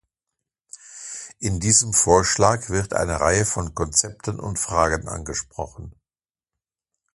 [1.37, 5.93] In diesem Vorschlag wird eine Reihe von Konzepten oder Fragen angesprochen.